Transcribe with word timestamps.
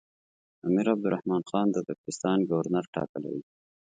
امیر 0.67 0.87
عبدالرحمن 0.93 1.41
خان 1.49 1.67
هغه 1.69 1.81
د 1.85 1.89
ترکستان 1.97 2.37
ګورنر 2.49 2.85
ټاکلی 2.95 3.29
وو. 3.33 3.41